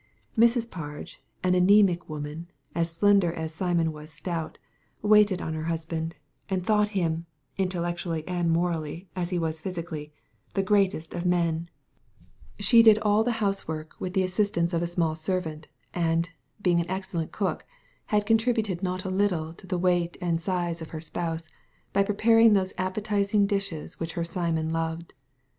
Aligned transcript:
Mrs. 0.35 0.67
Parge— 0.71 1.19
an 1.43 1.53
anaemic 1.53 2.09
woman, 2.09 2.47
as 2.73 2.89
slender 2.89 3.31
as 3.33 3.55
SijQpn 3.55 3.89
was 3.91 4.11
stout—waited 4.11 5.43
on 5.43 5.53
her 5.53 5.65
husband, 5.65 6.15
and 6.49 6.65
thought 6.65 6.87
Digitized 6.87 6.89
by 6.89 6.89
Google 6.89 7.25
48 7.55 7.55
THE 7.55 7.61
LADY 7.61 7.71
FROM 7.71 7.81
NOWHERE 7.81 7.91
him— 7.91 8.17
intellectually 8.25 8.27
and 8.27 8.51
morally, 8.51 9.09
as 9.15 9.29
he 9.29 9.37
was 9.37 9.61
physically— 9.61 10.13
the 10.55 10.63
greatest 10.63 11.13
of 11.13 11.27
men. 11.27 11.69
She 12.57 12.81
did 12.81 12.97
all 12.97 13.23
the 13.23 13.43
house 13.43 13.67
work 13.67 13.93
with 13.99 14.15
the 14.15 14.23
assistance 14.23 14.73
of 14.73 14.81
a 14.81 14.87
small 14.87 15.15
servant, 15.15 15.67
and, 15.93 16.31
being 16.59 16.79
an 16.79 16.89
excellent 16.89 17.31
cook, 17.31 17.63
had 18.07 18.25
contributed 18.25 18.81
not 18.81 19.05
a 19.05 19.09
little 19.11 19.53
to 19.53 19.67
the 19.67 19.77
weight 19.77 20.17
and 20.19 20.41
size 20.41 20.81
of 20.81 20.89
her 20.89 20.99
spouse 21.01 21.47
by 21.93 22.01
preparing 22.01 22.53
those 22.53 22.73
appetizing 22.79 23.45
dishes 23.45 23.99
which 23.99 24.13
her 24.13 24.25
Simon 24.25 24.71
loved. 24.71 25.13